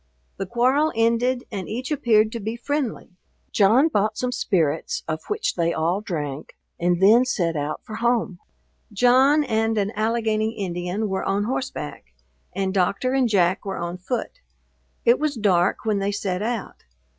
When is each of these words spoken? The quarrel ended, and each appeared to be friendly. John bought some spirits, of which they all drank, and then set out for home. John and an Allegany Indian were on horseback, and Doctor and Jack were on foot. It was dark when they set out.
The 0.37 0.47
quarrel 0.47 0.91
ended, 0.95 1.43
and 1.51 1.69
each 1.69 1.91
appeared 1.91 2.31
to 2.31 2.39
be 2.39 2.55
friendly. 2.55 3.11
John 3.51 3.87
bought 3.87 4.17
some 4.17 4.31
spirits, 4.31 5.03
of 5.07 5.21
which 5.27 5.53
they 5.53 5.73
all 5.73 6.01
drank, 6.01 6.57
and 6.79 6.99
then 6.99 7.23
set 7.23 7.55
out 7.55 7.83
for 7.85 7.97
home. 7.97 8.39
John 8.91 9.43
and 9.43 9.77
an 9.77 9.91
Allegany 9.95 10.55
Indian 10.57 11.07
were 11.07 11.23
on 11.23 11.43
horseback, 11.43 12.15
and 12.51 12.73
Doctor 12.73 13.13
and 13.13 13.29
Jack 13.29 13.63
were 13.63 13.77
on 13.77 13.99
foot. 13.99 14.39
It 15.05 15.19
was 15.19 15.35
dark 15.35 15.85
when 15.85 15.99
they 15.99 16.11
set 16.11 16.41
out. 16.41 16.83